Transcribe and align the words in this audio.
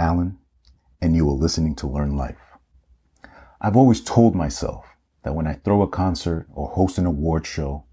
Allen, 0.00 0.38
and 1.02 1.14
you 1.14 1.28
are 1.28 1.34
listening 1.34 1.74
to 1.74 1.86
Learn 1.86 2.16
Life. 2.16 2.40
I've 3.60 3.76
always 3.76 4.00
told 4.00 4.34
myself 4.34 4.86
that 5.24 5.34
when 5.34 5.46
I 5.46 5.60
throw 5.62 5.82
a 5.82 5.88
concert 5.88 6.46
or 6.54 6.68
host 6.68 6.96
an 6.96 7.04
award 7.04 7.46
show, 7.46 7.84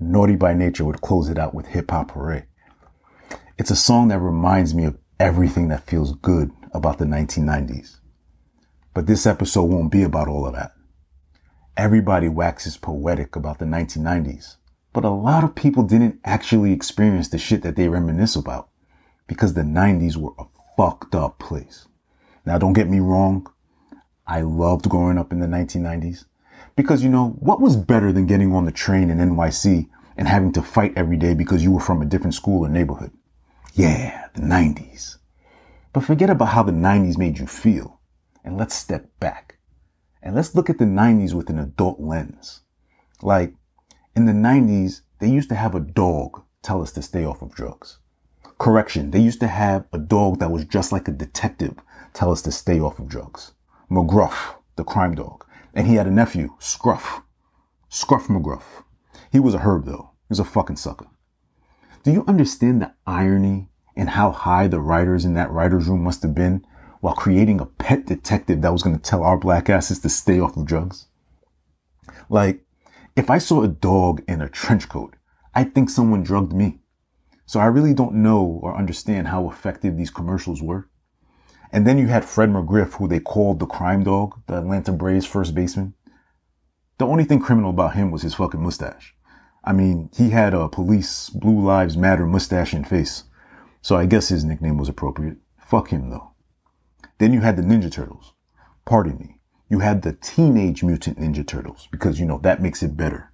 Naughty 0.00 0.34
by 0.34 0.52
Nature 0.52 0.84
would 0.84 1.00
close 1.00 1.28
it 1.28 1.38
out 1.38 1.54
with 1.54 1.66
Hip 1.66 1.92
Hop 1.92 2.10
Hooray. 2.10 2.46
It's 3.56 3.70
a 3.70 3.76
song 3.76 4.08
that 4.08 4.18
reminds 4.18 4.74
me 4.74 4.84
of 4.84 4.98
everything 5.20 5.68
that 5.68 5.86
feels 5.86 6.16
good 6.16 6.50
about 6.72 6.98
the 6.98 7.04
1990s. 7.04 8.00
But 8.92 9.06
this 9.06 9.24
episode 9.24 9.70
won't 9.70 9.92
be 9.92 10.02
about 10.02 10.26
all 10.26 10.48
of 10.48 10.54
that. 10.54 10.72
Everybody 11.76 12.28
waxes 12.28 12.76
poetic 12.76 13.36
about 13.36 13.60
the 13.60 13.64
1990s, 13.64 14.56
but 14.92 15.04
a 15.04 15.10
lot 15.10 15.44
of 15.44 15.54
people 15.54 15.84
didn't 15.84 16.18
actually 16.24 16.72
experience 16.72 17.28
the 17.28 17.38
shit 17.38 17.62
that 17.62 17.76
they 17.76 17.88
reminisce 17.88 18.34
about 18.34 18.70
because 19.28 19.54
the 19.54 19.62
90s 19.62 20.16
were 20.16 20.32
a 20.36 20.44
fucked 20.76 21.14
up 21.14 21.38
place. 21.38 21.88
Now 22.44 22.58
don't 22.58 22.72
get 22.72 22.88
me 22.88 23.00
wrong. 23.00 23.46
I 24.26 24.40
loved 24.40 24.88
growing 24.88 25.18
up 25.18 25.32
in 25.32 25.40
the 25.40 25.46
1990s 25.46 26.24
because 26.76 27.02
you 27.02 27.10
know, 27.10 27.30
what 27.40 27.60
was 27.60 27.76
better 27.76 28.12
than 28.12 28.26
getting 28.26 28.52
on 28.52 28.64
the 28.64 28.72
train 28.72 29.10
in 29.10 29.18
NYC 29.18 29.88
and 30.16 30.28
having 30.28 30.52
to 30.52 30.62
fight 30.62 30.92
every 30.96 31.16
day 31.16 31.34
because 31.34 31.62
you 31.62 31.72
were 31.72 31.80
from 31.80 32.00
a 32.00 32.06
different 32.06 32.34
school 32.34 32.64
or 32.64 32.68
neighborhood? 32.68 33.12
Yeah, 33.74 34.28
the 34.34 34.42
90s. 34.42 35.18
But 35.92 36.04
forget 36.04 36.30
about 36.30 36.48
how 36.48 36.62
the 36.62 36.72
90s 36.72 37.18
made 37.18 37.38
you 37.38 37.46
feel 37.46 38.00
and 38.44 38.56
let's 38.56 38.74
step 38.74 39.08
back 39.20 39.58
and 40.22 40.34
let's 40.34 40.54
look 40.54 40.70
at 40.70 40.78
the 40.78 40.84
90s 40.84 41.34
with 41.34 41.50
an 41.50 41.58
adult 41.58 42.00
lens. 42.00 42.62
Like 43.22 43.54
in 44.16 44.26
the 44.26 44.32
90s, 44.32 45.02
they 45.18 45.28
used 45.28 45.48
to 45.50 45.54
have 45.54 45.74
a 45.74 45.80
dog 45.80 46.42
tell 46.62 46.82
us 46.82 46.92
to 46.92 47.02
stay 47.02 47.24
off 47.24 47.42
of 47.42 47.54
drugs. 47.54 47.98
Correction, 48.58 49.10
they 49.10 49.20
used 49.20 49.40
to 49.40 49.48
have 49.48 49.86
a 49.92 49.98
dog 49.98 50.38
that 50.38 50.50
was 50.50 50.64
just 50.64 50.92
like 50.92 51.08
a 51.08 51.12
detective 51.12 51.76
tell 52.12 52.30
us 52.30 52.42
to 52.42 52.52
stay 52.52 52.80
off 52.80 52.98
of 52.98 53.08
drugs. 53.08 53.52
McGruff, 53.90 54.54
the 54.76 54.84
crime 54.84 55.14
dog. 55.14 55.44
And 55.74 55.86
he 55.86 55.96
had 55.96 56.06
a 56.06 56.10
nephew, 56.10 56.54
Scruff. 56.58 57.22
Scruff 57.88 58.28
McGruff. 58.28 58.84
He 59.32 59.40
was 59.40 59.54
a 59.54 59.58
herb 59.58 59.84
though. 59.84 60.10
He 60.28 60.30
was 60.30 60.40
a 60.40 60.44
fucking 60.44 60.76
sucker. 60.76 61.06
Do 62.04 62.12
you 62.12 62.24
understand 62.28 62.80
the 62.80 62.92
irony 63.06 63.70
and 63.96 64.10
how 64.10 64.30
high 64.30 64.68
the 64.68 64.80
writers 64.80 65.24
in 65.24 65.34
that 65.34 65.50
writer's 65.50 65.86
room 65.86 66.04
must 66.04 66.22
have 66.22 66.34
been 66.34 66.64
while 67.00 67.14
creating 67.14 67.60
a 67.60 67.66
pet 67.66 68.06
detective 68.06 68.62
that 68.62 68.72
was 68.72 68.82
going 68.82 68.96
to 68.96 69.02
tell 69.02 69.22
our 69.22 69.36
black 69.36 69.68
asses 69.68 69.98
to 70.00 70.08
stay 70.08 70.38
off 70.38 70.56
of 70.56 70.66
drugs? 70.66 71.06
Like, 72.28 72.64
if 73.16 73.30
I 73.30 73.38
saw 73.38 73.62
a 73.62 73.68
dog 73.68 74.22
in 74.28 74.40
a 74.40 74.48
trench 74.48 74.88
coat, 74.88 75.16
I'd 75.54 75.74
think 75.74 75.90
someone 75.90 76.22
drugged 76.22 76.52
me. 76.52 76.80
So 77.46 77.60
I 77.60 77.66
really 77.66 77.94
don't 77.94 78.14
know 78.14 78.60
or 78.62 78.76
understand 78.76 79.28
how 79.28 79.48
effective 79.50 79.96
these 79.96 80.10
commercials 80.10 80.62
were. 80.62 80.88
And 81.70 81.86
then 81.86 81.98
you 81.98 82.06
had 82.06 82.24
Fred 82.24 82.50
McGriff, 82.50 82.94
who 82.94 83.08
they 83.08 83.20
called 83.20 83.58
the 83.58 83.66
crime 83.66 84.04
dog, 84.04 84.40
the 84.46 84.58
Atlanta 84.58 84.92
Braves 84.92 85.26
first 85.26 85.54
baseman. 85.54 85.94
The 86.98 87.06
only 87.06 87.24
thing 87.24 87.40
criminal 87.40 87.70
about 87.70 87.94
him 87.94 88.10
was 88.10 88.22
his 88.22 88.34
fucking 88.34 88.62
mustache. 88.62 89.14
I 89.64 89.72
mean, 89.72 90.10
he 90.16 90.30
had 90.30 90.54
a 90.54 90.68
police 90.68 91.30
Blue 91.30 91.60
Lives 91.60 91.96
Matter 91.96 92.26
mustache 92.26 92.72
and 92.72 92.86
face. 92.86 93.24
So 93.82 93.96
I 93.96 94.06
guess 94.06 94.28
his 94.28 94.44
nickname 94.44 94.78
was 94.78 94.88
appropriate. 94.88 95.38
Fuck 95.58 95.88
him 95.88 96.10
though. 96.10 96.30
Then 97.18 97.32
you 97.32 97.40
had 97.40 97.56
the 97.56 97.62
Ninja 97.62 97.90
Turtles. 97.90 98.32
Pardon 98.84 99.18
me. 99.18 99.40
You 99.68 99.80
had 99.80 100.02
the 100.02 100.12
Teenage 100.12 100.82
Mutant 100.82 101.18
Ninja 101.18 101.46
Turtles 101.46 101.88
because, 101.90 102.20
you 102.20 102.26
know, 102.26 102.38
that 102.38 102.62
makes 102.62 102.82
it 102.82 102.96
better. 102.96 103.32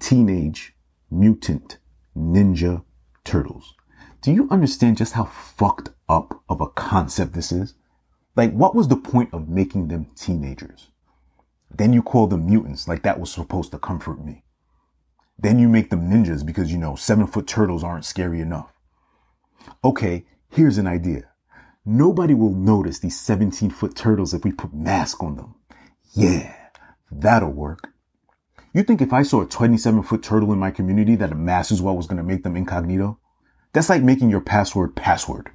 Teenage 0.00 0.74
Mutant 1.10 1.78
Ninja 2.16 2.82
Turtles. 3.26 3.74
Do 4.22 4.32
you 4.32 4.48
understand 4.50 4.96
just 4.96 5.12
how 5.12 5.24
fucked 5.24 5.90
up 6.08 6.42
of 6.48 6.60
a 6.60 6.68
concept 6.68 7.34
this 7.34 7.52
is? 7.52 7.74
Like, 8.34 8.52
what 8.52 8.74
was 8.74 8.88
the 8.88 8.96
point 8.96 9.34
of 9.34 9.48
making 9.48 9.88
them 9.88 10.06
teenagers? 10.16 10.88
Then 11.70 11.92
you 11.92 12.02
call 12.02 12.26
them 12.26 12.46
mutants, 12.46 12.88
like 12.88 13.02
that 13.02 13.20
was 13.20 13.30
supposed 13.30 13.72
to 13.72 13.78
comfort 13.78 14.24
me. 14.24 14.44
Then 15.38 15.58
you 15.58 15.68
make 15.68 15.90
them 15.90 16.10
ninjas 16.10 16.46
because, 16.46 16.72
you 16.72 16.78
know, 16.78 16.96
seven 16.96 17.26
foot 17.26 17.46
turtles 17.46 17.84
aren't 17.84 18.04
scary 18.04 18.40
enough. 18.40 18.72
Okay, 19.84 20.24
here's 20.48 20.78
an 20.78 20.86
idea. 20.86 21.24
Nobody 21.84 22.34
will 22.34 22.52
notice 22.54 22.98
these 22.98 23.20
17 23.20 23.70
foot 23.70 23.94
turtles 23.94 24.32
if 24.32 24.44
we 24.44 24.52
put 24.52 24.72
masks 24.72 25.20
on 25.20 25.36
them. 25.36 25.54
Yeah, 26.14 26.54
that'll 27.10 27.52
work. 27.52 27.90
You 28.76 28.82
think 28.82 29.00
if 29.00 29.10
I 29.10 29.22
saw 29.22 29.40
a 29.40 29.46
27 29.46 30.02
foot 30.02 30.22
turtle 30.22 30.52
in 30.52 30.58
my 30.58 30.70
community 30.70 31.16
that 31.16 31.32
a 31.32 31.34
mass 31.34 31.72
is 31.72 31.80
what 31.80 31.96
was 31.96 32.06
going 32.06 32.18
to 32.18 32.22
make 32.22 32.42
them 32.42 32.58
incognito? 32.58 33.18
That's 33.72 33.88
like 33.88 34.02
making 34.02 34.28
your 34.28 34.42
password 34.42 34.94
password. 34.94 35.50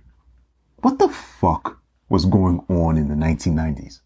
What 0.78 0.98
the 0.98 1.08
fuck 1.08 1.84
was 2.10 2.26
going 2.26 2.66
on 2.68 2.98
in 2.98 3.10
the 3.10 3.14
1990s? 3.14 4.02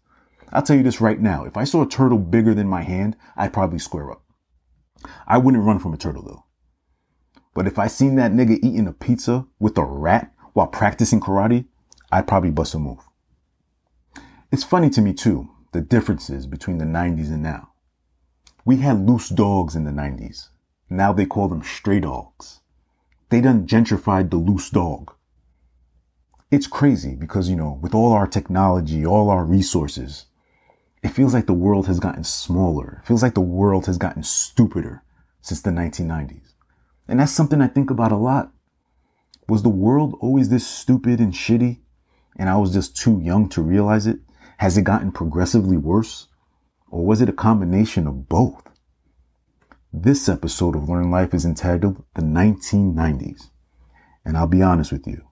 I'll 0.52 0.60
tell 0.60 0.76
you 0.76 0.82
this 0.82 1.00
right 1.00 1.18
now. 1.18 1.46
If 1.46 1.56
I 1.56 1.64
saw 1.64 1.82
a 1.82 1.88
turtle 1.88 2.18
bigger 2.18 2.52
than 2.52 2.68
my 2.68 2.82
hand, 2.82 3.16
I'd 3.38 3.54
probably 3.54 3.78
square 3.78 4.10
up. 4.10 4.22
I 5.26 5.38
wouldn't 5.38 5.64
run 5.64 5.78
from 5.78 5.94
a 5.94 5.96
turtle 5.96 6.22
though. 6.22 6.44
But 7.54 7.66
if 7.66 7.78
I 7.78 7.86
seen 7.86 8.16
that 8.16 8.32
nigga 8.32 8.58
eating 8.58 8.86
a 8.86 8.92
pizza 8.92 9.46
with 9.58 9.78
a 9.78 9.84
rat 9.86 10.30
while 10.52 10.66
practicing 10.66 11.20
karate, 11.22 11.64
I'd 12.12 12.28
probably 12.28 12.50
bust 12.50 12.74
a 12.74 12.78
move. 12.78 13.00
It's 14.52 14.62
funny 14.62 14.90
to 14.90 15.00
me 15.00 15.14
too, 15.14 15.48
the 15.72 15.80
differences 15.80 16.46
between 16.46 16.76
the 16.76 16.84
90s 16.84 17.28
and 17.28 17.42
now. 17.42 17.70
We 18.66 18.78
had 18.78 19.08
loose 19.08 19.28
dogs 19.28 19.76
in 19.76 19.84
the 19.84 19.92
90s. 19.92 20.48
Now 20.90 21.12
they 21.12 21.24
call 21.24 21.46
them 21.46 21.62
stray 21.62 22.00
dogs. 22.00 22.62
They 23.28 23.40
done 23.40 23.68
gentrified 23.68 24.30
the 24.30 24.38
loose 24.38 24.70
dog. 24.70 25.14
It's 26.50 26.66
crazy 26.66 27.14
because, 27.14 27.48
you 27.48 27.54
know, 27.54 27.78
with 27.80 27.94
all 27.94 28.12
our 28.12 28.26
technology, 28.26 29.06
all 29.06 29.30
our 29.30 29.44
resources, 29.44 30.26
it 31.00 31.10
feels 31.10 31.32
like 31.32 31.46
the 31.46 31.52
world 31.52 31.86
has 31.86 32.00
gotten 32.00 32.24
smaller. 32.24 33.02
It 33.04 33.06
feels 33.06 33.22
like 33.22 33.34
the 33.34 33.40
world 33.40 33.86
has 33.86 33.98
gotten 33.98 34.24
stupider 34.24 35.04
since 35.40 35.62
the 35.62 35.70
1990s. 35.70 36.54
And 37.06 37.20
that's 37.20 37.30
something 37.30 37.60
I 37.60 37.68
think 37.68 37.90
about 37.90 38.10
a 38.10 38.16
lot. 38.16 38.52
Was 39.48 39.62
the 39.62 39.68
world 39.68 40.18
always 40.20 40.48
this 40.48 40.66
stupid 40.66 41.20
and 41.20 41.32
shitty? 41.32 41.78
And 42.36 42.50
I 42.50 42.56
was 42.56 42.72
just 42.72 42.96
too 42.96 43.20
young 43.22 43.48
to 43.50 43.62
realize 43.62 44.08
it? 44.08 44.18
Has 44.56 44.76
it 44.76 44.82
gotten 44.82 45.12
progressively 45.12 45.76
worse? 45.76 46.26
Or 46.96 47.04
was 47.04 47.20
it 47.20 47.28
a 47.28 47.32
combination 47.34 48.06
of 48.06 48.26
both? 48.26 48.70
This 49.92 50.30
episode 50.30 50.74
of 50.74 50.88
Learn 50.88 51.10
Life 51.10 51.34
is 51.34 51.44
entitled 51.44 52.02
The 52.14 52.22
1990s. 52.22 53.50
And 54.24 54.34
I'll 54.34 54.46
be 54.46 54.62
honest 54.62 54.92
with 54.92 55.06
you. 55.06 55.28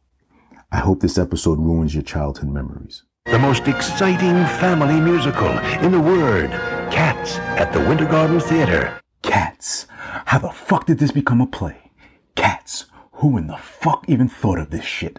I 0.70 0.80
hope 0.80 1.00
this 1.00 1.16
episode 1.16 1.58
ruins 1.58 1.94
your 1.94 2.02
childhood 2.02 2.50
memories. 2.50 3.04
The 3.24 3.38
most 3.38 3.66
exciting 3.66 4.44
family 4.60 5.00
musical 5.00 5.48
in 5.82 5.90
the 5.90 6.00
word. 6.02 6.50
Cats 6.92 7.38
at 7.56 7.72
the 7.72 7.80
Winter 7.80 8.04
Garden 8.04 8.40
Theater. 8.40 9.00
Cats. 9.22 9.86
How 10.26 10.40
the 10.40 10.50
fuck 10.50 10.84
did 10.84 10.98
this 10.98 11.12
become 11.12 11.40
a 11.40 11.46
play? 11.46 11.92
Cats. 12.34 12.84
Who 13.12 13.38
in 13.38 13.46
the 13.46 13.56
fuck 13.56 14.04
even 14.06 14.28
thought 14.28 14.58
of 14.58 14.68
this 14.68 14.84
shit? 14.84 15.18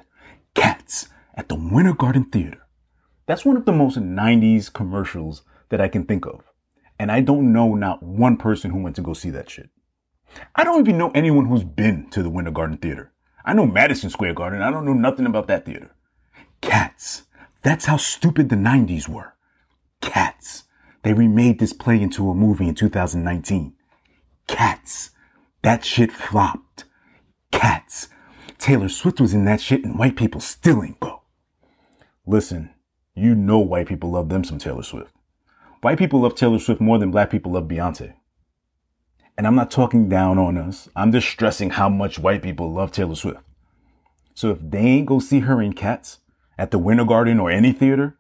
Cats 0.54 1.08
at 1.34 1.50
the 1.50 1.56
Winter 1.56 1.96
Garden 1.96 2.26
Theater. 2.26 2.68
That's 3.26 3.46
one 3.46 3.58
of 3.58 3.66
the 3.66 3.72
most 3.72 3.98
90s 3.98 4.72
commercials 4.72 5.42
that 5.70 5.82
I 5.82 5.88
can 5.88 6.06
think 6.06 6.26
of. 6.26 6.42
And 6.98 7.12
I 7.12 7.22
don't 7.22 7.52
know 7.52 7.76
not 7.76 8.04
one 8.04 8.38
person 8.38 8.72
who 8.72 8.82
went 8.82 8.96
to 8.96 9.02
go 9.02 9.14
see 9.14 9.30
that 9.32 9.50
shit. 9.50 9.70
I 10.56 10.64
don't 10.64 10.80
even 10.80 10.98
know 10.98 11.12
anyone 11.12 11.46
who's 11.46 11.64
been 11.64 12.10
to 12.12 12.24
the 12.24 12.30
Winter 12.30 12.52
Garden 12.52 12.78
Theater. 12.78 13.12
I 13.44 13.54
know 13.54 13.66
Madison 13.66 14.10
Square 14.10 14.34
Garden. 14.34 14.62
I 14.62 14.72
don't 14.72 14.86
know 14.86 14.94
nothing 14.94 15.26
about 15.26 15.48
that 15.48 15.66
theater. 15.66 15.92
Cats. 16.62 17.24
That's 17.62 17.86
how 17.86 17.98
stupid 17.98 18.50
the 18.50 18.56
90s 18.56 19.08
were. 19.08 19.36
Cats. 20.02 20.64
They 21.04 21.14
remade 21.14 21.60
this 21.60 21.74
play 21.74 22.02
into 22.02 22.30
a 22.30 22.34
movie 22.34 22.68
in 22.68 22.76
2019. 22.76 23.74
Cats. 24.48 25.12
That 25.62 25.86
shit 25.86 26.12
flopped. 26.12 26.86
Cats. 27.52 28.08
Taylor 28.58 28.90
Swift 28.90 29.22
was 29.22 29.34
in 29.34 29.46
that 29.46 29.62
shit 29.62 29.84
and 29.84 30.00
white 30.00 30.16
people 30.16 30.42
still 30.42 30.84
ain't 30.84 31.00
go. 31.00 31.22
Listen, 32.26 32.72
you 33.14 33.36
know 33.36 33.60
white 33.60 33.88
people 33.88 34.12
love 34.12 34.30
them 34.30 34.44
some 34.44 34.58
Taylor 34.58 34.84
Swift. 34.84 35.15
White 35.86 36.00
people 36.00 36.22
love 36.22 36.34
Taylor 36.34 36.58
Swift 36.58 36.82
more 36.82 36.98
than 36.98 37.12
black 37.12 37.30
people 37.30 37.52
love 37.52 37.66
Beyonce. 37.66 38.16
And 39.38 39.46
I'm 39.46 39.54
not 39.54 39.70
talking 39.70 40.10
down 40.10 40.40
on 40.40 40.58
us. 40.58 40.90
I'm 40.96 41.12
just 41.12 41.30
stressing 41.30 41.70
how 41.70 41.90
much 41.90 42.18
white 42.18 42.42
people 42.42 42.74
love 42.74 42.92
Taylor 42.92 43.14
Swift. 43.14 43.42
So 44.34 44.50
if 44.50 44.58
they 44.60 44.80
ain't 44.80 45.06
go 45.06 45.20
see 45.20 45.42
her 45.42 45.62
in 45.62 45.74
Cats 45.74 46.22
at 46.58 46.72
the 46.72 46.80
Winter 46.80 47.06
Garden 47.06 47.40
or 47.40 47.52
any 47.52 47.72
theater, 47.72 48.18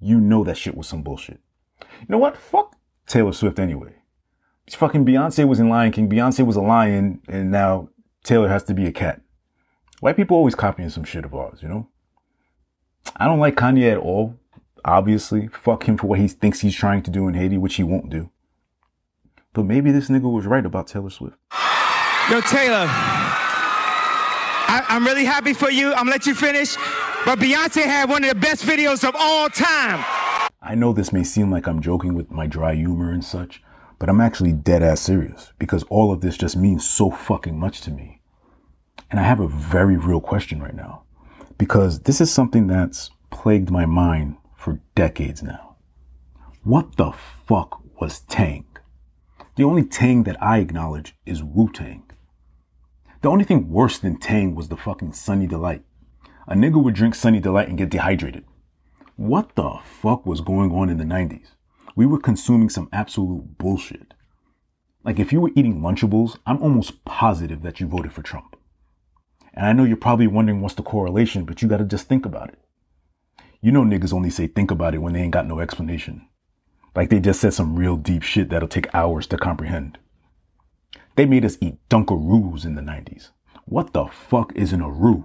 you 0.00 0.18
know 0.18 0.44
that 0.44 0.56
shit 0.56 0.78
was 0.78 0.88
some 0.88 1.02
bullshit. 1.02 1.40
You 1.82 2.06
know 2.08 2.16
what? 2.16 2.38
Fuck 2.38 2.74
Taylor 3.06 3.34
Swift 3.34 3.58
anyway. 3.58 3.96
Fucking 4.70 5.04
Beyonce 5.04 5.46
was 5.46 5.60
in 5.60 5.68
Lion 5.68 5.92
King. 5.92 6.08
Beyonce 6.08 6.46
was 6.46 6.56
a 6.56 6.62
lion 6.62 7.20
and 7.28 7.50
now 7.50 7.90
Taylor 8.22 8.48
has 8.48 8.62
to 8.62 8.72
be 8.72 8.86
a 8.86 8.92
cat. 8.92 9.20
White 10.00 10.16
people 10.16 10.38
always 10.38 10.54
copying 10.54 10.88
some 10.88 11.04
shit 11.04 11.26
of 11.26 11.34
ours, 11.34 11.58
you 11.60 11.68
know? 11.68 11.86
I 13.14 13.26
don't 13.26 13.40
like 13.40 13.56
Kanye 13.56 13.92
at 13.92 13.98
all. 13.98 14.38
Obviously, 14.84 15.48
fuck 15.48 15.88
him 15.88 15.96
for 15.96 16.06
what 16.06 16.18
he 16.18 16.28
thinks 16.28 16.60
he's 16.60 16.74
trying 16.74 17.02
to 17.02 17.10
do 17.10 17.26
in 17.26 17.34
Haiti, 17.34 17.56
which 17.56 17.76
he 17.76 17.82
won't 17.82 18.10
do. 18.10 18.30
But 19.54 19.64
maybe 19.64 19.92
this 19.92 20.08
nigga 20.08 20.30
was 20.30 20.46
right 20.46 20.66
about 20.66 20.88
Taylor 20.88 21.10
Swift. 21.10 21.38
Yo, 22.30 22.40
Taylor, 22.42 22.86
I, 24.66 24.84
am 24.88 25.04
really 25.04 25.24
happy 25.24 25.54
for 25.54 25.70
you. 25.70 25.92
I'm 25.92 25.98
gonna 26.04 26.10
let 26.10 26.26
you 26.26 26.34
finish. 26.34 26.76
But 27.24 27.38
Beyonce 27.38 27.84
had 27.84 28.10
one 28.10 28.24
of 28.24 28.30
the 28.30 28.34
best 28.34 28.64
videos 28.64 29.08
of 29.08 29.14
all 29.18 29.48
time. 29.48 30.04
I 30.60 30.74
know 30.74 30.92
this 30.92 31.12
may 31.12 31.24
seem 31.24 31.50
like 31.50 31.66
I'm 31.66 31.80
joking 31.80 32.14
with 32.14 32.30
my 32.30 32.46
dry 32.46 32.74
humor 32.74 33.10
and 33.10 33.24
such, 33.24 33.62
but 33.98 34.08
I'm 34.08 34.20
actually 34.20 34.52
dead 34.52 34.82
ass 34.82 35.00
serious 35.00 35.52
because 35.58 35.84
all 35.84 36.12
of 36.12 36.20
this 36.20 36.36
just 36.36 36.56
means 36.56 36.88
so 36.88 37.10
fucking 37.10 37.58
much 37.58 37.80
to 37.82 37.90
me. 37.90 38.20
And 39.10 39.20
I 39.20 39.22
have 39.22 39.40
a 39.40 39.48
very 39.48 39.96
real 39.96 40.20
question 40.20 40.62
right 40.62 40.74
now 40.74 41.04
because 41.56 42.00
this 42.00 42.20
is 42.20 42.32
something 42.32 42.66
that's 42.66 43.10
plagued 43.30 43.70
my 43.70 43.86
mind 43.86 44.36
for 44.64 44.80
decades 44.94 45.42
now. 45.42 45.76
What 46.62 46.96
the 46.96 47.12
fuck 47.12 47.82
was 48.00 48.20
Tang? 48.20 48.64
The 49.56 49.64
only 49.64 49.84
Tang 49.84 50.22
that 50.22 50.42
I 50.42 50.56
acknowledge 50.56 51.14
is 51.26 51.44
Wu 51.44 51.70
Tang. 51.70 52.10
The 53.20 53.28
only 53.28 53.44
thing 53.44 53.68
worse 53.68 53.98
than 53.98 54.16
Tang 54.16 54.54
was 54.54 54.68
the 54.68 54.78
fucking 54.78 55.12
Sunny 55.12 55.46
Delight. 55.46 55.82
A 56.48 56.54
nigga 56.54 56.82
would 56.82 56.94
drink 56.94 57.14
Sunny 57.14 57.40
Delight 57.40 57.68
and 57.68 57.76
get 57.76 57.90
dehydrated. 57.90 58.46
What 59.16 59.54
the 59.54 59.80
fuck 59.84 60.24
was 60.24 60.40
going 60.40 60.72
on 60.72 60.88
in 60.88 60.96
the 60.96 61.04
90s? 61.04 61.48
We 61.94 62.06
were 62.06 62.18
consuming 62.18 62.70
some 62.70 62.88
absolute 62.90 63.58
bullshit. 63.58 64.14
Like 65.04 65.18
if 65.18 65.30
you 65.30 65.42
were 65.42 65.52
eating 65.54 65.82
Lunchables, 65.82 66.38
I'm 66.46 66.62
almost 66.62 67.04
positive 67.04 67.60
that 67.64 67.80
you 67.80 67.86
voted 67.86 68.14
for 68.14 68.22
Trump. 68.22 68.56
And 69.52 69.66
I 69.66 69.74
know 69.74 69.84
you're 69.84 69.98
probably 69.98 70.26
wondering 70.26 70.62
what's 70.62 70.74
the 70.74 70.82
correlation, 70.82 71.44
but 71.44 71.60
you 71.60 71.68
gotta 71.68 71.84
just 71.84 72.08
think 72.08 72.24
about 72.24 72.48
it. 72.48 72.63
You 73.64 73.72
know 73.72 73.82
niggas 73.82 74.12
only 74.12 74.28
say 74.28 74.46
think 74.46 74.70
about 74.70 74.94
it 74.94 74.98
when 74.98 75.14
they 75.14 75.22
ain't 75.22 75.32
got 75.32 75.46
no 75.46 75.58
explanation. 75.58 76.28
Like 76.94 77.08
they 77.08 77.18
just 77.18 77.40
said 77.40 77.54
some 77.54 77.76
real 77.76 77.96
deep 77.96 78.22
shit 78.22 78.50
that'll 78.50 78.68
take 78.68 78.94
hours 78.94 79.26
to 79.28 79.38
comprehend. 79.38 79.96
They 81.16 81.24
made 81.24 81.46
us 81.46 81.56
eat 81.62 81.78
Dunkaroos 81.88 82.66
in 82.66 82.74
the 82.74 82.82
90s. 82.82 83.30
What 83.64 83.94
the 83.94 84.04
fuck 84.04 84.54
is 84.54 84.74
an 84.74 84.80
Aroo? 84.80 85.24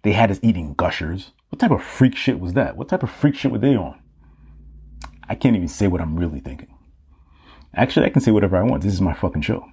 They 0.00 0.12
had 0.12 0.30
us 0.30 0.40
eating 0.42 0.72
gushers. 0.72 1.32
What 1.50 1.58
type 1.58 1.72
of 1.72 1.82
freak 1.82 2.16
shit 2.16 2.40
was 2.40 2.54
that? 2.54 2.78
What 2.78 2.88
type 2.88 3.02
of 3.02 3.10
freak 3.10 3.34
shit 3.34 3.52
were 3.52 3.58
they 3.58 3.76
on? 3.76 4.00
I 5.28 5.34
can't 5.34 5.56
even 5.56 5.68
say 5.68 5.88
what 5.88 6.00
I'm 6.00 6.18
really 6.18 6.40
thinking. 6.40 6.74
Actually, 7.74 8.06
I 8.06 8.10
can 8.10 8.22
say 8.22 8.30
whatever 8.30 8.56
I 8.56 8.62
want. 8.62 8.82
This 8.82 8.94
is 8.94 9.02
my 9.02 9.12
fucking 9.12 9.42
show. 9.42 9.66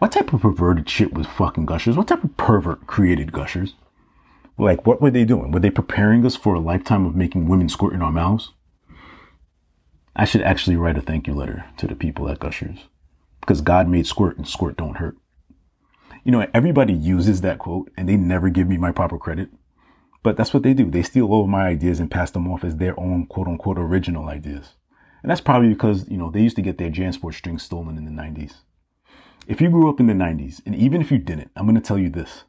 What 0.00 0.10
type 0.10 0.32
of 0.32 0.40
perverted 0.40 0.90
shit 0.90 1.14
was 1.14 1.28
fucking 1.28 1.66
gushers? 1.66 1.96
What 1.96 2.08
type 2.08 2.24
of 2.24 2.36
pervert 2.36 2.88
created 2.88 3.30
gushers? 3.30 3.74
Like, 4.58 4.86
what 4.86 5.00
were 5.00 5.10
they 5.10 5.24
doing? 5.24 5.52
Were 5.52 5.60
they 5.60 5.70
preparing 5.70 6.26
us 6.26 6.34
for 6.34 6.54
a 6.54 6.60
lifetime 6.60 7.06
of 7.06 7.14
making 7.14 7.46
women 7.46 7.68
squirt 7.68 7.94
in 7.94 8.02
our 8.02 8.10
mouths? 8.10 8.52
I 10.16 10.24
should 10.24 10.42
actually 10.42 10.76
write 10.76 10.98
a 10.98 11.00
thank 11.00 11.28
you 11.28 11.34
letter 11.34 11.64
to 11.76 11.86
the 11.86 11.94
people 11.94 12.28
at 12.28 12.40
Gushers 12.40 12.88
because 13.40 13.60
God 13.60 13.88
made 13.88 14.06
squirt 14.06 14.36
and 14.36 14.48
squirt 14.48 14.76
don't 14.76 14.96
hurt. 14.96 15.16
You 16.24 16.32
know, 16.32 16.44
everybody 16.52 16.92
uses 16.92 17.40
that 17.42 17.58
quote 17.58 17.92
and 17.96 18.08
they 18.08 18.16
never 18.16 18.48
give 18.48 18.68
me 18.68 18.76
my 18.76 18.90
proper 18.90 19.16
credit. 19.16 19.50
But 20.24 20.36
that's 20.36 20.52
what 20.52 20.64
they 20.64 20.74
do. 20.74 20.90
They 20.90 21.04
steal 21.04 21.30
all 21.32 21.44
of 21.44 21.48
my 21.48 21.68
ideas 21.68 22.00
and 22.00 22.10
pass 22.10 22.32
them 22.32 22.48
off 22.48 22.64
as 22.64 22.76
their 22.76 22.98
own 22.98 23.26
quote 23.26 23.46
unquote 23.46 23.78
original 23.78 24.28
ideas. 24.28 24.74
And 25.22 25.30
that's 25.30 25.40
probably 25.40 25.68
because, 25.68 26.08
you 26.08 26.16
know, 26.16 26.30
they 26.30 26.42
used 26.42 26.56
to 26.56 26.62
get 26.62 26.78
their 26.78 26.90
Jansport 26.90 27.34
strings 27.34 27.62
stolen 27.62 27.96
in 27.96 28.04
the 28.04 28.10
90s. 28.10 28.54
If 29.46 29.60
you 29.60 29.70
grew 29.70 29.88
up 29.88 30.00
in 30.00 30.08
the 30.08 30.12
90s, 30.12 30.60
and 30.66 30.74
even 30.74 31.00
if 31.00 31.10
you 31.10 31.18
didn't, 31.18 31.50
I'm 31.56 31.64
going 31.64 31.74
to 31.76 31.80
tell 31.80 31.98
you 31.98 32.10
this. 32.10 32.44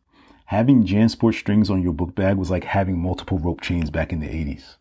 Having 0.50 0.88
Jansport 0.88 1.36
strings 1.36 1.70
on 1.70 1.84
your 1.84 1.94
book 1.94 2.16
bag 2.16 2.38
was 2.38 2.50
like 2.50 2.64
having 2.64 3.00
multiple 3.00 3.38
rope 3.38 3.62
chains 3.62 3.92
back 3.92 4.12
in 4.12 4.20
the 4.20 4.26
80s. 4.26 4.78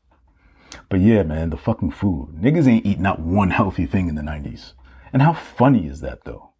But 0.88 1.00
yeah, 1.00 1.22
man, 1.24 1.50
the 1.50 1.58
fucking 1.58 1.90
food. 1.90 2.30
Niggas 2.40 2.66
ain't 2.66 2.86
eat 2.86 2.98
not 2.98 3.20
one 3.20 3.50
healthy 3.50 3.84
thing 3.84 4.08
in 4.08 4.14
the 4.14 4.22
90s. 4.22 4.72
And 5.12 5.20
how 5.20 5.34
funny 5.34 5.86
is 5.86 6.00
that 6.00 6.24
though? 6.24 6.52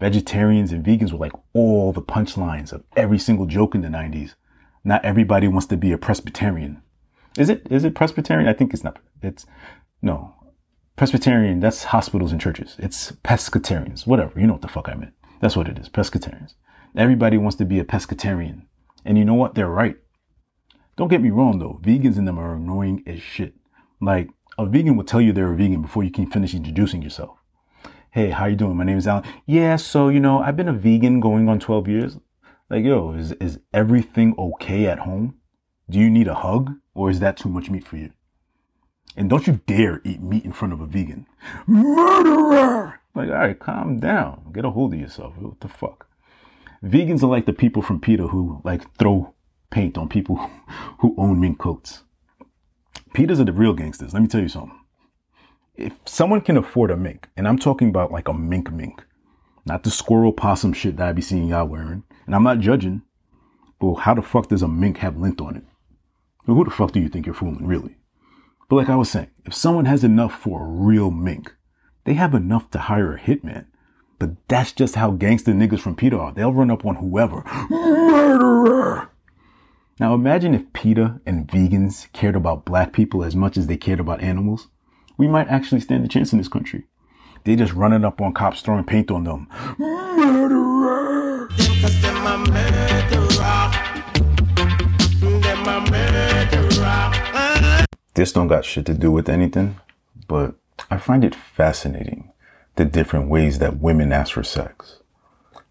Vegetarians 0.00 0.72
and 0.72 0.82
vegans 0.82 1.12
were 1.12 1.18
like 1.18 1.34
all 1.52 1.92
the 1.92 2.00
punchlines 2.00 2.72
of 2.72 2.82
every 2.96 3.18
single 3.18 3.44
joke 3.44 3.74
in 3.74 3.82
the 3.82 3.88
90s. 3.88 4.36
Not 4.84 5.04
everybody 5.04 5.48
wants 5.48 5.66
to 5.66 5.76
be 5.76 5.92
a 5.92 5.98
Presbyterian. 5.98 6.80
Is 7.36 7.50
it? 7.50 7.66
Is 7.70 7.84
it 7.84 7.94
Presbyterian? 7.94 8.48
I 8.48 8.54
think 8.54 8.72
it's 8.72 8.84
not. 8.84 9.00
It's, 9.20 9.44
no. 10.00 10.34
Presbyterian, 10.96 11.60
that's 11.60 11.84
hospitals 11.84 12.32
and 12.32 12.40
churches. 12.40 12.76
It's 12.78 13.12
pescatarians. 13.22 14.06
Whatever. 14.06 14.40
You 14.40 14.46
know 14.46 14.54
what 14.54 14.62
the 14.62 14.68
fuck 14.68 14.88
I 14.88 14.94
meant. 14.94 15.12
That's 15.42 15.58
what 15.58 15.68
it 15.68 15.78
is. 15.78 15.90
Pescatarians. 15.90 16.54
Everybody 16.96 17.36
wants 17.36 17.56
to 17.58 17.66
be 17.66 17.78
a 17.78 17.84
pescatarian. 17.84 18.62
And 19.04 19.18
you 19.18 19.24
know 19.26 19.34
what? 19.34 19.54
They're 19.54 19.68
right. 19.68 19.96
Don't 20.96 21.08
get 21.08 21.20
me 21.20 21.30
wrong 21.30 21.58
though. 21.58 21.78
Vegans 21.82 22.16
in 22.16 22.24
them 22.24 22.38
are 22.38 22.54
annoying 22.54 23.02
as 23.06 23.20
shit. 23.20 23.54
Like, 24.00 24.30
a 24.58 24.64
vegan 24.64 24.96
will 24.96 25.04
tell 25.04 25.20
you 25.20 25.32
they're 25.32 25.52
a 25.52 25.56
vegan 25.56 25.82
before 25.82 26.04
you 26.04 26.10
can 26.10 26.30
finish 26.30 26.54
introducing 26.54 27.02
yourself. 27.02 27.38
Hey, 28.10 28.30
how 28.30 28.46
you 28.46 28.56
doing? 28.56 28.76
My 28.76 28.84
name 28.84 28.96
is 28.96 29.06
Alan. 29.06 29.24
Yeah, 29.44 29.76
so, 29.76 30.08
you 30.08 30.20
know, 30.20 30.40
I've 30.40 30.56
been 30.56 30.68
a 30.68 30.72
vegan 30.72 31.20
going 31.20 31.50
on 31.50 31.60
12 31.60 31.86
years. 31.86 32.18
Like, 32.70 32.82
yo, 32.82 33.12
is, 33.12 33.32
is 33.32 33.60
everything 33.74 34.34
okay 34.38 34.86
at 34.86 35.00
home? 35.00 35.34
Do 35.90 35.98
you 35.98 36.08
need 36.08 36.28
a 36.28 36.34
hug? 36.34 36.72
Or 36.94 37.10
is 37.10 37.20
that 37.20 37.36
too 37.36 37.50
much 37.50 37.68
meat 37.68 37.86
for 37.86 37.98
you? 37.98 38.12
And 39.16 39.28
don't 39.28 39.46
you 39.46 39.60
dare 39.66 40.00
eat 40.02 40.22
meat 40.22 40.46
in 40.46 40.52
front 40.52 40.72
of 40.72 40.80
a 40.80 40.86
vegan. 40.86 41.26
Murderer! 41.66 43.00
Like, 43.14 43.28
all 43.28 43.34
right, 43.34 43.58
calm 43.58 44.00
down. 44.00 44.50
Get 44.52 44.64
a 44.64 44.70
hold 44.70 44.94
of 44.94 45.00
yourself. 45.00 45.36
What 45.36 45.60
the 45.60 45.68
fuck? 45.68 46.08
Vegans 46.84 47.22
are 47.22 47.26
like 47.26 47.46
the 47.46 47.52
people 47.52 47.82
from 47.82 48.00
PETA 48.00 48.28
who 48.28 48.60
like 48.64 48.94
throw 48.98 49.34
paint 49.70 49.98
on 49.98 50.08
people 50.08 50.36
who 51.00 51.14
own 51.18 51.40
mink 51.40 51.58
coats. 51.58 52.02
Peters 53.14 53.40
are 53.40 53.44
the 53.44 53.52
real 53.52 53.72
gangsters. 53.72 54.12
Let 54.12 54.22
me 54.22 54.28
tell 54.28 54.42
you 54.42 54.48
something 54.48 54.78
if 55.76 55.92
someone 56.06 56.40
can 56.40 56.56
afford 56.56 56.90
a 56.90 56.96
mink, 56.96 57.28
and 57.36 57.46
I'm 57.46 57.58
talking 57.58 57.88
about 57.88 58.12
like 58.12 58.28
a 58.28 58.34
mink 58.34 58.72
mink, 58.72 59.04
not 59.64 59.82
the 59.82 59.90
squirrel 59.90 60.32
possum 60.32 60.72
shit 60.72 60.96
that 60.96 61.08
I 61.08 61.12
be 61.12 61.22
seeing 61.22 61.48
y'all 61.48 61.66
wearing, 61.66 62.04
and 62.24 62.34
I'm 62.34 62.42
not 62.42 62.60
judging, 62.60 63.02
but 63.78 63.94
how 63.96 64.14
the 64.14 64.22
fuck 64.22 64.48
does 64.48 64.62
a 64.62 64.68
mink 64.68 64.98
have 64.98 65.18
lint 65.18 65.40
on 65.40 65.56
it? 65.56 65.64
who 66.46 66.64
the 66.64 66.70
fuck 66.70 66.92
do 66.92 67.00
you 67.00 67.08
think 67.08 67.26
you're 67.26 67.34
fooling, 67.34 67.66
really? 67.66 67.96
But 68.68 68.76
like 68.76 68.88
I 68.88 68.94
was 68.94 69.10
saying, 69.10 69.30
if 69.44 69.52
someone 69.52 69.84
has 69.86 70.04
enough 70.04 70.32
for 70.32 70.62
a 70.62 70.68
real 70.68 71.10
mink, 71.10 71.52
they 72.04 72.14
have 72.14 72.34
enough 72.34 72.70
to 72.70 72.78
hire 72.78 73.14
a 73.14 73.20
hitman. 73.20 73.66
But 74.18 74.30
that's 74.48 74.72
just 74.72 74.94
how 74.94 75.10
gangster 75.10 75.52
niggas 75.52 75.80
from 75.80 75.96
PETA 75.96 76.18
are. 76.18 76.32
They'll 76.32 76.52
run 76.52 76.70
up 76.70 76.84
on 76.84 76.96
whoever. 76.96 77.42
Murderer! 77.70 79.10
Now 79.98 80.14
imagine 80.14 80.54
if 80.54 80.72
PETA 80.72 81.20
and 81.26 81.46
vegans 81.46 82.10
cared 82.12 82.36
about 82.36 82.64
black 82.64 82.92
people 82.92 83.24
as 83.24 83.34
much 83.36 83.56
as 83.56 83.66
they 83.66 83.76
cared 83.76 84.00
about 84.00 84.22
animals 84.22 84.68
we 85.16 85.26
might 85.26 85.48
actually 85.48 85.80
stand 85.80 86.04
a 86.04 86.08
chance 86.08 86.32
in 86.32 86.38
this 86.38 86.48
country. 86.48 86.84
They 87.44 87.56
just 87.56 87.72
running 87.72 88.04
up 88.04 88.20
on 88.20 88.34
cops 88.34 88.60
throwing 88.60 88.84
paint 88.84 89.10
on 89.10 89.24
them. 89.24 89.48
Murderer! 89.78 91.48
This 98.14 98.32
don't 98.32 98.48
got 98.48 98.64
shit 98.64 98.86
to 98.86 98.94
do 98.94 99.10
with 99.10 99.28
anything, 99.28 99.78
but 100.26 100.54
I 100.90 100.96
find 100.96 101.22
it 101.22 101.34
fascinating 101.34 102.32
the 102.76 102.84
different 102.84 103.28
ways 103.28 103.58
that 103.58 103.80
women 103.80 104.12
ask 104.12 104.34
for 104.34 104.44
sex. 104.44 104.98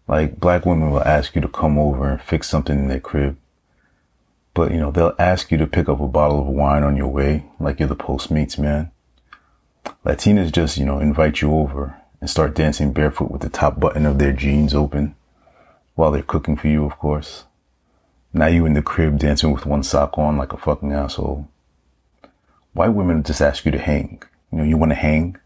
Like 0.08 0.38
black 0.38 0.66
women 0.66 0.90
will 0.90 1.02
ask 1.02 1.34
you 1.34 1.40
to 1.40 1.48
come 1.48 1.78
over 1.78 2.10
and 2.10 2.20
fix 2.20 2.48
something 2.48 2.78
in 2.78 2.88
their 2.88 3.00
crib. 3.00 3.36
But 4.54 4.72
you 4.72 4.78
know, 4.78 4.90
they'll 4.90 5.14
ask 5.18 5.50
you 5.50 5.58
to 5.58 5.66
pick 5.66 5.88
up 5.88 6.00
a 6.00 6.08
bottle 6.08 6.40
of 6.40 6.46
wine 6.46 6.82
on 6.82 6.96
your 6.96 7.08
way, 7.08 7.44
like 7.58 7.78
you're 7.78 7.88
the 7.88 7.96
Postmates 7.96 8.58
man. 8.58 8.90
Latinas 10.04 10.52
just, 10.52 10.78
you 10.78 10.84
know, 10.84 10.98
invite 10.98 11.40
you 11.40 11.52
over 11.52 12.00
and 12.20 12.30
start 12.30 12.54
dancing 12.54 12.92
barefoot 12.92 13.30
with 13.30 13.42
the 13.42 13.48
top 13.48 13.78
button 13.78 14.06
of 14.06 14.18
their 14.18 14.32
jeans 14.32 14.74
open 14.74 15.14
while 15.94 16.10
they're 16.10 16.22
cooking 16.22 16.56
for 16.56 16.68
you, 16.68 16.84
of 16.84 16.98
course. 16.98 17.44
Now 18.32 18.46
you 18.46 18.66
in 18.66 18.74
the 18.74 18.82
crib 18.82 19.18
dancing 19.18 19.52
with 19.52 19.66
one 19.66 19.82
sock 19.82 20.18
on 20.18 20.36
like 20.36 20.52
a 20.52 20.58
fucking 20.58 20.92
asshole. 20.92 21.48
White 22.72 22.94
women 22.94 23.22
just 23.22 23.40
ask 23.40 23.64
you 23.64 23.72
to 23.72 23.78
hang. 23.78 24.22
You 24.52 24.58
know, 24.58 24.64
you 24.64 24.76
want 24.76 24.90
to 24.90 24.96
hang? 24.96 25.38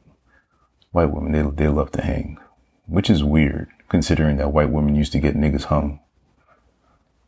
White 0.92 1.12
women, 1.12 1.32
they, 1.32 1.64
they 1.64 1.68
love 1.68 1.92
to 1.92 2.02
hang. 2.02 2.38
Which 2.87 3.09
is 3.09 3.23
weird, 3.23 3.68
considering 3.88 4.37
that 4.38 4.52
white 4.52 4.70
women 4.70 4.97
used 4.97 5.12
to 5.12 5.20
get 5.20 5.37
niggas 5.37 5.64
hung. 5.64 6.00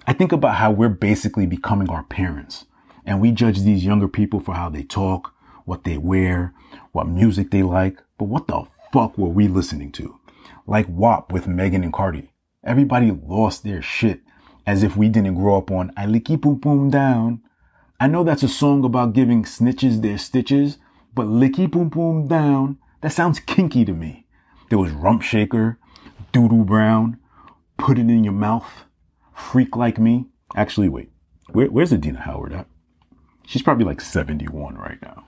I 0.07 0.15
think 0.15 0.33
about 0.33 0.57
how 0.57 0.71
we're 0.71 0.89
basically 0.89 1.47
becoming 1.47 1.91
our 1.91 2.05
parents 2.05 2.65
and 3.05 3.21
we 3.21 3.33
judge 3.33 3.61
these 3.61 3.85
younger 3.85 4.09
people 4.09 4.41
for 4.41 4.55
how 4.55 4.69
they 4.69 4.83
talk, 4.83 5.35
what 5.65 5.85
they 5.85 5.99
wear, 5.99 6.55
what 6.93 7.09
music 7.09 7.51
they 7.51 7.63
like. 7.63 7.99
But 8.19 8.27
what 8.27 8.47
the 8.47 8.65
fuck 8.93 9.17
were 9.19 9.29
we 9.29 9.49
listening 9.49 9.93
to? 9.93 10.19
Like 10.67 10.87
WAP 10.89 11.33
with 11.33 11.47
Megan 11.47 11.83
and 11.83 11.93
Cardi. 11.93 12.31
Everybody 12.65 13.11
lost 13.11 13.65
their 13.65 13.83
shit 13.83 14.21
as 14.67 14.83
if 14.83 14.97
we 14.97 15.09
didn't 15.09 15.35
grow 15.35 15.59
up 15.59 15.71
on 15.71 15.93
I 15.97 16.07
licky 16.07 16.41
boom 16.41 16.57
boom 16.57 16.91
down. 16.91 17.43
I 17.99 18.07
know 18.07 18.25
that's 18.25 18.43
a 18.43 18.49
song 18.49 18.85
about 18.85 19.13
giving 19.13 19.45
snitches 19.45 20.03
their 20.03 20.19
stitches, 20.19 20.79
but 21.15 21.27
licky 21.27 21.71
boom 21.71 21.89
boom 21.89 22.29
down, 22.29 22.79
that 23.01 23.13
sounds 23.13 23.41
kinky 23.41 23.85
to 23.85 23.93
me. 23.93 24.27
There 24.71 24.79
was 24.79 24.93
Rump 24.93 25.23
Shaker, 25.23 25.79
Doodoo 26.33 26.65
Brown, 26.65 27.19
Put 27.77 27.99
It 27.99 28.03
In 28.03 28.25
Your 28.25 28.33
Mouth, 28.33 28.85
Freak 29.35 29.77
Like 29.77 29.99
Me. 29.99 30.27
Actually, 30.57 30.89
wait, 30.89 31.11
where, 31.51 31.67
where's 31.67 31.93
Adina 31.93 32.21
Howard 32.21 32.53
at? 32.53 32.67
She's 33.47 33.63
probably 33.63 33.85
like 33.85 34.01
71 34.01 34.77
right 34.77 35.01
now. 35.03 35.27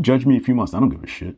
Judge 0.00 0.26
me 0.26 0.36
if 0.36 0.48
you 0.48 0.54
must. 0.54 0.74
I 0.74 0.80
don't 0.80 0.88
give 0.88 1.04
a 1.04 1.06
shit. 1.06 1.36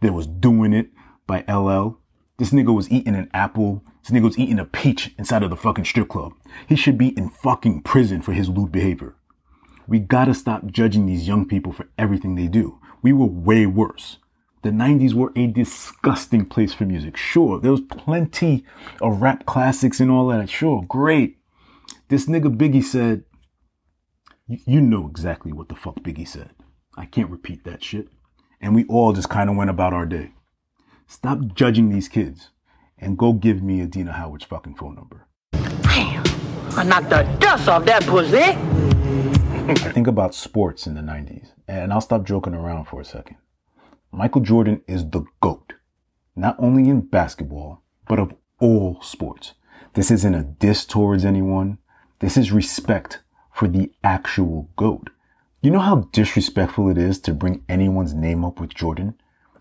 There 0.00 0.12
was 0.12 0.26
Doing 0.26 0.72
It 0.72 0.90
by 1.26 1.44
LL. 1.48 1.98
This 2.36 2.50
nigga 2.50 2.74
was 2.74 2.90
eating 2.90 3.14
an 3.14 3.30
apple. 3.32 3.82
This 4.02 4.10
nigga 4.10 4.24
was 4.24 4.38
eating 4.38 4.58
a 4.58 4.64
peach 4.64 5.14
inside 5.18 5.42
of 5.42 5.50
the 5.50 5.56
fucking 5.56 5.84
strip 5.84 6.08
club. 6.08 6.32
He 6.68 6.76
should 6.76 6.98
be 6.98 7.16
in 7.16 7.30
fucking 7.30 7.82
prison 7.82 8.20
for 8.22 8.32
his 8.32 8.48
lewd 8.48 8.72
behavior. 8.72 9.14
We 9.86 9.98
gotta 9.98 10.34
stop 10.34 10.66
judging 10.66 11.06
these 11.06 11.28
young 11.28 11.46
people 11.46 11.72
for 11.72 11.88
everything 11.96 12.34
they 12.34 12.48
do. 12.48 12.78
We 13.02 13.12
were 13.12 13.26
way 13.26 13.66
worse. 13.66 14.18
The 14.62 14.70
90s 14.70 15.12
were 15.12 15.30
a 15.36 15.46
disgusting 15.46 16.46
place 16.46 16.72
for 16.72 16.86
music. 16.86 17.18
Sure, 17.18 17.60
there 17.60 17.70
was 17.70 17.82
plenty 17.82 18.64
of 19.02 19.20
rap 19.20 19.44
classics 19.44 20.00
and 20.00 20.10
all 20.10 20.28
that. 20.28 20.48
Sure, 20.48 20.82
great. 20.88 21.36
This 22.08 22.26
nigga 22.26 22.56
Biggie 22.56 22.82
said, 22.82 23.24
you 24.46 24.80
know 24.80 25.06
exactly 25.08 25.52
what 25.52 25.68
the 25.68 25.74
fuck 25.74 25.96
Biggie 26.00 26.28
said. 26.28 26.50
I 26.96 27.06
can't 27.06 27.30
repeat 27.30 27.64
that 27.64 27.82
shit. 27.82 28.08
And 28.60 28.74
we 28.74 28.84
all 28.84 29.12
just 29.12 29.30
kind 29.30 29.48
of 29.48 29.56
went 29.56 29.70
about 29.70 29.92
our 29.92 30.06
day. 30.06 30.32
Stop 31.06 31.54
judging 31.54 31.88
these 31.88 32.08
kids 32.08 32.50
and 32.98 33.18
go 33.18 33.32
give 33.32 33.62
me 33.62 33.82
Adina 33.82 34.12
Howard's 34.12 34.44
fucking 34.44 34.76
phone 34.76 34.94
number. 34.94 35.26
Damn, 35.52 36.22
I 36.76 36.84
knocked 36.84 37.10
the 37.10 37.22
dust 37.40 37.68
off 37.68 37.84
that 37.86 38.04
pussy. 38.04 38.56
I 39.66 39.74
think 39.92 40.06
about 40.06 40.34
sports 40.34 40.86
in 40.86 40.94
the 40.94 41.00
90s, 41.00 41.52
and 41.66 41.92
I'll 41.92 42.02
stop 42.02 42.24
joking 42.24 42.54
around 42.54 42.84
for 42.84 43.00
a 43.00 43.04
second. 43.04 43.36
Michael 44.12 44.42
Jordan 44.42 44.82
is 44.86 45.08
the 45.08 45.24
GOAT, 45.40 45.72
not 46.36 46.56
only 46.58 46.88
in 46.88 47.00
basketball, 47.00 47.82
but 48.06 48.18
of 48.18 48.34
all 48.60 49.00
sports. 49.02 49.54
This 49.94 50.10
isn't 50.10 50.34
a 50.34 50.42
diss 50.42 50.84
towards 50.84 51.24
anyone. 51.24 51.78
This 52.20 52.36
is 52.36 52.52
respect 52.52 53.23
for 53.54 53.68
the 53.68 53.92
actual 54.02 54.68
GOAT. 54.76 55.10
You 55.62 55.70
know 55.70 55.78
how 55.78 56.08
disrespectful 56.12 56.90
it 56.90 56.98
is 56.98 57.18
to 57.20 57.32
bring 57.32 57.64
anyone's 57.68 58.12
name 58.12 58.44
up 58.44 58.60
with 58.60 58.74
Jordan? 58.74 59.14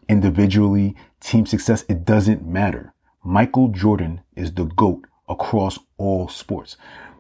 Individually, 0.09 0.95
team 1.21 1.45
success, 1.45 1.85
it 1.87 2.03
doesn't 2.03 2.45
matter. 2.45 2.93
Michael 3.23 3.69
Jordan 3.69 4.21
is 4.35 4.53
the 4.53 4.65
GOAT 4.65 5.05
across 5.29 5.79
all 5.97 6.27
sports. 6.27 6.75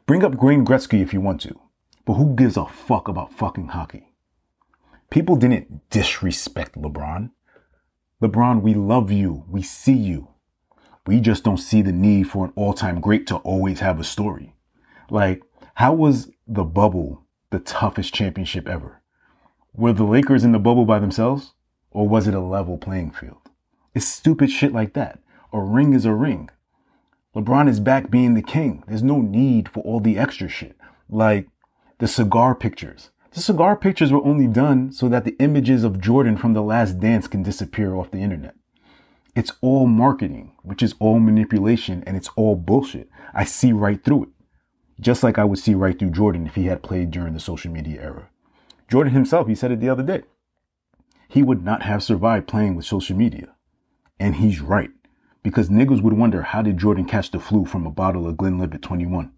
Bring 0.05 0.23
up 0.23 0.35
Wayne 0.35 0.65
Gretzky 0.65 1.01
if 1.01 1.13
you 1.13 1.21
want 1.21 1.39
to, 1.41 1.57
but 2.05 2.15
who 2.15 2.35
gives 2.35 2.57
a 2.57 2.65
fuck 2.65 3.07
about 3.07 3.31
fucking 3.31 3.69
hockey? 3.69 4.13
People 5.09 5.35
didn't 5.35 5.89
disrespect 5.91 6.75
LeBron. 6.75 7.29
LeBron, 8.21 8.61
we 8.61 8.73
love 8.73 9.11
you. 9.11 9.45
We 9.47 9.61
see 9.61 9.93
you. 9.93 10.29
We 11.05 11.19
just 11.19 11.43
don't 11.43 11.57
see 11.57 11.81
the 11.81 11.91
need 11.91 12.23
for 12.23 12.45
an 12.45 12.53
all-time 12.55 12.99
great 12.99 13.27
to 13.27 13.35
always 13.37 13.79
have 13.79 13.99
a 13.99 14.03
story. 14.03 14.55
Like, 15.09 15.43
how 15.75 15.93
was 15.93 16.29
the 16.47 16.63
bubble 16.63 17.25
the 17.49 17.59
toughest 17.59 18.13
championship 18.13 18.67
ever? 18.67 19.01
Were 19.73 19.93
the 19.93 20.03
Lakers 20.03 20.43
in 20.43 20.51
the 20.51 20.59
bubble 20.59 20.85
by 20.85 20.99
themselves? 20.99 21.53
Or 21.89 22.07
was 22.07 22.27
it 22.27 22.35
a 22.35 22.39
level 22.39 22.77
playing 22.77 23.11
field? 23.11 23.49
It's 23.95 24.07
stupid 24.07 24.51
shit 24.51 24.71
like 24.71 24.93
that. 24.93 25.19
A 25.51 25.59
ring 25.59 25.93
is 25.93 26.05
a 26.05 26.13
ring. 26.13 26.49
LeBron 27.35 27.67
is 27.67 27.79
back 27.79 28.11
being 28.11 28.35
the 28.35 28.43
king. 28.43 28.83
There's 28.87 29.01
no 29.01 29.21
need 29.21 29.67
for 29.67 29.81
all 29.81 29.99
the 29.99 30.17
extra 30.17 30.47
shit. 30.47 30.77
Like 31.09 31.47
the 31.97 32.07
cigar 32.07 32.53
pictures. 32.53 33.09
The 33.31 33.41
cigar 33.41 33.75
pictures 33.75 34.11
were 34.11 34.23
only 34.23 34.45
done 34.45 34.91
so 34.91 35.09
that 35.09 35.25
the 35.25 35.35
images 35.39 35.83
of 35.83 35.99
Jordan 35.99 36.37
from 36.37 36.53
the 36.53 36.61
last 36.61 36.99
dance 36.99 37.27
can 37.27 37.41
disappear 37.41 37.95
off 37.95 38.11
the 38.11 38.19
internet. 38.19 38.53
It's 39.35 39.53
all 39.61 39.87
marketing, 39.87 40.51
which 40.61 40.83
is 40.83 40.93
all 40.99 41.19
manipulation 41.19 42.03
and 42.05 42.15
it's 42.15 42.29
all 42.35 42.55
bullshit. 42.55 43.09
I 43.33 43.43
see 43.43 43.71
right 43.71 44.03
through 44.03 44.23
it 44.23 44.29
just 44.99 45.23
like 45.23 45.37
I 45.37 45.43
would 45.43 45.59
see 45.59 45.73
right 45.73 45.97
through 45.97 46.11
Jordan 46.11 46.47
if 46.47 46.55
he 46.55 46.65
had 46.65 46.83
played 46.83 47.11
during 47.11 47.33
the 47.33 47.39
social 47.39 47.71
media 47.71 48.01
era. 48.01 48.29
Jordan 48.87 49.13
himself, 49.13 49.47
he 49.47 49.55
said 49.55 49.71
it 49.71 49.79
the 49.79 49.89
other 49.89 50.03
day. 50.03 50.23
He 51.27 51.41
would 51.41 51.63
not 51.63 51.83
have 51.83 52.03
survived 52.03 52.47
playing 52.47 52.75
with 52.75 52.85
social 52.85 53.15
media. 53.15 53.55
And 54.19 54.35
he's 54.35 54.61
right. 54.61 54.91
Because 55.41 55.69
niggas 55.69 56.01
would 56.01 56.13
wonder 56.13 56.43
how 56.43 56.61
did 56.61 56.77
Jordan 56.77 57.05
catch 57.05 57.31
the 57.31 57.39
flu 57.39 57.65
from 57.65 57.85
a 57.85 57.91
bottle 57.91 58.27
of 58.27 58.37
Glenlivet 58.37 58.81
21? 58.81 59.31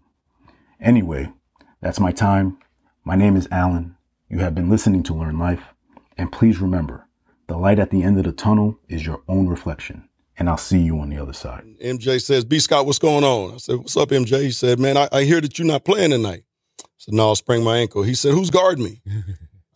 Anyway, 0.80 1.32
that's 1.80 1.98
my 1.98 2.12
time. 2.12 2.58
My 3.02 3.16
name 3.16 3.36
is 3.36 3.48
Alan. 3.50 3.96
You 4.28 4.40
have 4.40 4.54
been 4.54 4.68
listening 4.68 5.02
to 5.04 5.14
Learn 5.14 5.38
Life. 5.38 5.74
And 6.18 6.30
please 6.30 6.60
remember, 6.60 7.08
the 7.46 7.56
light 7.56 7.78
at 7.78 7.90
the 7.90 8.02
end 8.02 8.18
of 8.18 8.24
the 8.24 8.32
tunnel 8.32 8.78
is 8.88 9.06
your 9.06 9.22
own 9.28 9.48
reflection 9.48 10.08
and 10.38 10.48
I'll 10.48 10.56
see 10.56 10.80
you 10.80 11.00
on 11.00 11.08
the 11.10 11.18
other 11.18 11.32
side. 11.32 11.64
MJ 11.82 12.22
says, 12.22 12.44
B 12.44 12.58
Scott, 12.58 12.86
what's 12.86 12.98
going 12.98 13.24
on? 13.24 13.54
I 13.54 13.56
said, 13.58 13.76
What's 13.76 13.96
up, 13.96 14.10
MJ? 14.10 14.42
He 14.42 14.50
said, 14.50 14.78
Man, 14.78 14.96
I, 14.96 15.08
I 15.12 15.24
hear 15.24 15.40
that 15.40 15.58
you're 15.58 15.66
not 15.66 15.84
playing 15.84 16.10
tonight. 16.10 16.44
I 16.80 16.84
said, 16.98 17.14
No, 17.14 17.30
I 17.30 17.34
sprained 17.34 17.64
my 17.64 17.78
ankle. 17.78 18.02
He 18.02 18.14
said, 18.14 18.32
Who's 18.32 18.50
guarding 18.50 18.84
me? 18.84 19.02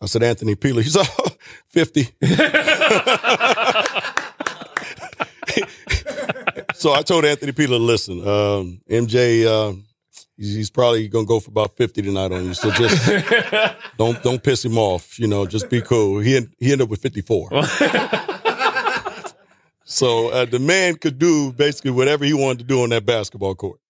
I 0.01 0.07
said, 0.07 0.23
Anthony 0.23 0.55
Peeler. 0.55 0.81
He 0.81 0.89
said, 0.89 1.07
oh, 1.19 1.27
50. 1.67 2.03
so 6.73 6.91
I 6.93 7.03
told 7.03 7.23
Anthony 7.23 7.51
Peeler, 7.51 7.77
listen, 7.77 8.19
um, 8.27 8.81
MJ, 8.89 9.45
uh, 9.45 9.73
he's, 10.37 10.55
he's, 10.55 10.69
probably 10.71 11.07
gonna 11.07 11.27
go 11.27 11.39
for 11.39 11.51
about 11.51 11.77
50 11.77 12.01
tonight 12.01 12.31
on 12.31 12.45
you. 12.45 12.55
So 12.55 12.71
just 12.71 13.11
don't 13.97 14.21
don't 14.23 14.41
piss 14.41 14.65
him 14.65 14.79
off. 14.79 15.19
You 15.19 15.27
know, 15.27 15.45
just 15.45 15.69
be 15.69 15.81
cool. 15.81 16.19
He 16.19 16.31
he 16.57 16.71
ended 16.71 16.81
up 16.81 16.89
with 16.89 17.01
54. 17.01 17.49
So 19.91 20.29
uh, 20.29 20.45
the 20.45 20.59
man 20.59 20.95
could 20.95 21.19
do 21.19 21.51
basically 21.51 21.91
whatever 21.91 22.23
he 22.23 22.33
wanted 22.33 22.59
to 22.59 22.63
do 22.63 22.83
on 22.83 22.89
that 22.91 23.05
basketball 23.05 23.55
court. 23.55 23.79